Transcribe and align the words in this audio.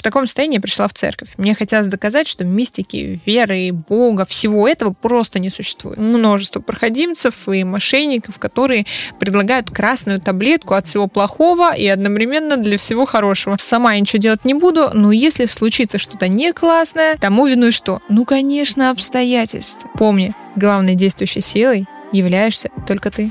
В 0.00 0.02
таком 0.02 0.24
состоянии 0.24 0.54
я 0.54 0.62
пришла 0.62 0.88
в 0.88 0.94
церковь. 0.94 1.28
Мне 1.36 1.54
хотелось 1.54 1.86
доказать, 1.86 2.26
что 2.26 2.42
мистики, 2.42 3.20
веры, 3.26 3.70
Бога, 3.70 4.24
всего 4.24 4.66
этого 4.66 4.94
просто 4.94 5.38
не 5.38 5.50
существует. 5.50 5.98
Множество 5.98 6.60
проходимцев 6.60 7.46
и 7.46 7.64
мошенников, 7.64 8.38
которые 8.38 8.86
предлагают 9.18 9.70
красную 9.70 10.18
таблетку 10.18 10.72
от 10.72 10.86
всего 10.86 11.06
плохого 11.06 11.76
и 11.76 11.86
одновременно 11.86 12.56
для 12.56 12.78
всего 12.78 13.04
хорошего. 13.04 13.58
Сама 13.60 13.92
я 13.92 14.00
ничего 14.00 14.22
делать 14.22 14.46
не 14.46 14.54
буду, 14.54 14.88
но 14.94 15.12
если 15.12 15.44
случится 15.44 15.98
что-то 15.98 16.28
не 16.28 16.54
классное, 16.54 17.18
тому 17.18 17.46
виной 17.46 17.70
что? 17.70 18.00
Ну, 18.08 18.24
конечно, 18.24 18.88
обстоятельства. 18.88 19.90
Помни, 19.98 20.34
главной 20.56 20.94
действующей 20.94 21.42
силой 21.42 21.86
являешься 22.10 22.70
только 22.86 23.10
ты. 23.10 23.30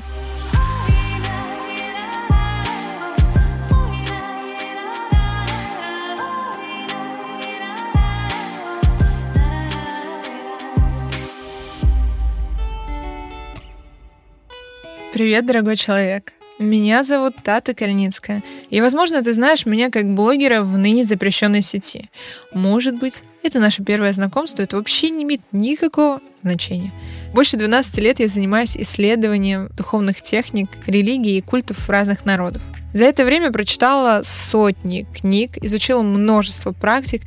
Привет, 15.12 15.44
дорогой 15.44 15.74
человек. 15.74 16.32
Меня 16.60 17.02
зовут 17.02 17.34
Тата 17.42 17.74
Кальницкая, 17.74 18.44
и, 18.68 18.80
возможно, 18.80 19.24
ты 19.24 19.34
знаешь 19.34 19.66
меня 19.66 19.90
как 19.90 20.14
блогера 20.14 20.62
в 20.62 20.78
ныне 20.78 21.02
запрещенной 21.02 21.62
сети. 21.62 22.08
Может 22.54 22.96
быть, 22.96 23.24
это 23.42 23.58
наше 23.58 23.82
первое 23.82 24.12
знакомство, 24.12 24.62
это 24.62 24.76
вообще 24.76 25.10
не 25.10 25.24
имеет 25.24 25.40
никакого 25.50 26.20
значения. 26.40 26.92
Больше 27.34 27.56
12 27.56 27.98
лет 27.98 28.20
я 28.20 28.28
занимаюсь 28.28 28.76
исследованием 28.76 29.68
духовных 29.76 30.22
техник, 30.22 30.68
религий 30.86 31.38
и 31.38 31.42
культов 31.42 31.90
разных 31.90 32.24
народов. 32.24 32.62
За 32.94 33.02
это 33.02 33.24
время 33.24 33.50
прочитала 33.50 34.22
сотни 34.24 35.06
книг, 35.12 35.58
изучила 35.60 36.02
множество 36.02 36.70
практик 36.70 37.22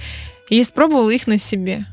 и 0.50 0.62
испробовала 0.62 1.10
их 1.10 1.28
на 1.28 1.38
себе. 1.38 1.86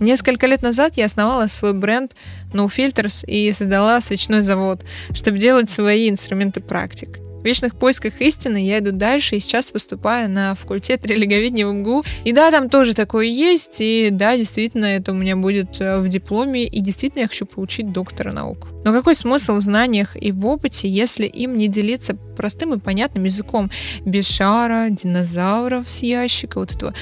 Несколько 0.00 0.46
лет 0.46 0.62
назад 0.62 0.94
я 0.96 1.06
основала 1.06 1.46
свой 1.46 1.72
бренд 1.72 2.14
No 2.52 2.68
Filters 2.68 3.24
и 3.26 3.50
создала 3.52 4.00
свечной 4.00 4.42
завод, 4.42 4.84
чтобы 5.14 5.38
делать 5.38 5.70
свои 5.70 6.10
инструменты 6.10 6.60
практик. 6.60 7.18
В 7.40 7.44
вечных 7.48 7.76
поисках 7.76 8.20
истины 8.20 8.66
я 8.66 8.80
иду 8.80 8.90
дальше 8.90 9.36
и 9.36 9.40
сейчас 9.40 9.66
поступаю 9.66 10.28
на 10.28 10.54
факультет 10.56 11.06
религоведения 11.06 11.66
в 11.66 11.72
МГУ. 11.72 12.04
И 12.24 12.32
да, 12.32 12.50
там 12.50 12.68
тоже 12.68 12.92
такое 12.92 13.26
есть, 13.26 13.76
и 13.78 14.08
да, 14.10 14.36
действительно, 14.36 14.86
это 14.86 15.12
у 15.12 15.14
меня 15.14 15.36
будет 15.36 15.80
э, 15.80 15.98
в 15.98 16.08
дипломе, 16.08 16.64
и 16.66 16.80
действительно 16.80 17.22
я 17.22 17.28
хочу 17.28 17.46
получить 17.46 17.92
доктора 17.92 18.32
наук. 18.32 18.66
Но 18.84 18.92
какой 18.92 19.14
смысл 19.14 19.56
в 19.56 19.60
знаниях 19.60 20.20
и 20.20 20.32
в 20.32 20.44
опыте, 20.44 20.88
если 20.88 21.26
им 21.26 21.56
не 21.56 21.68
делиться 21.68 22.16
простым 22.36 22.74
и 22.74 22.78
понятным 22.80 23.24
языком, 23.24 23.70
без 24.04 24.28
шара, 24.28 24.88
динозавров 24.90 25.88
с 25.88 26.00
ящика, 26.00 26.58
вот 26.58 26.72
этого 26.72 26.94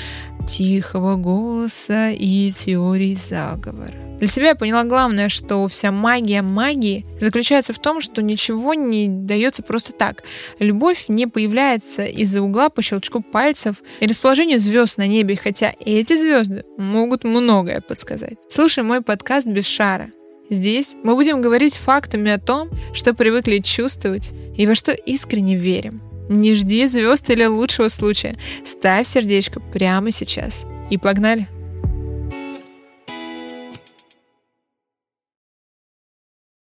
тихого 0.47 1.17
голоса 1.17 2.11
и 2.11 2.51
теорий 2.51 3.17
заговора. 3.17 3.95
Для 4.19 4.29
себя 4.29 4.49
я 4.49 4.55
поняла 4.55 4.85
главное, 4.85 5.29
что 5.29 5.67
вся 5.69 5.91
магия 5.91 6.41
магии 6.41 7.05
заключается 7.21 7.73
в 7.73 7.79
том, 7.79 8.01
что 8.01 8.23
ничего 8.23 8.73
не 8.73 9.09
дается 9.09 9.63
просто 9.63 9.93
так. 9.93 10.23
Любовь 10.59 11.07
не 11.09 11.27
появляется 11.27 12.05
из-за 12.05 12.41
угла 12.41 12.71
по 12.71 12.81
щелчку 12.81 13.21
пальцев 13.21 13.77
и 14.01 14.07
расположению 14.07 14.61
звезд 14.61 14.99
на 14.99 15.07
небе, 15.07 15.37
хотя 15.37 15.75
эти 15.81 16.17
звезды 16.17 16.65
могут 16.79 17.25
многое 17.25 17.81
подсказать. 17.81 18.39
Слушай 18.49 18.85
мой 18.85 19.03
подкаст 19.03 19.47
без 19.47 19.67
шара. 19.67 20.11
Здесь 20.49 20.95
мы 21.03 21.17
будем 21.17 21.43
говорить 21.43 21.75
фактами 21.75 22.31
о 22.31 22.39
том, 22.39 22.71
что 22.93 23.15
привыкли 23.15 23.59
чувствовать 23.59 24.33
и 24.57 24.67
во 24.67 24.75
что 24.75 24.93
искренне 24.93 25.57
верим. 25.57 26.01
Не 26.29 26.55
жди 26.55 26.87
звезд 26.87 27.29
или 27.31 27.45
лучшего 27.45 27.89
случая. 27.89 28.37
Ставь 28.65 29.07
сердечко 29.07 29.61
прямо 29.61 30.11
сейчас. 30.11 30.65
И 30.91 30.99
погнали! 30.99 31.49